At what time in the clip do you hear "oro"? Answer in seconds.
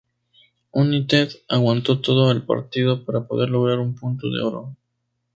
4.41-4.75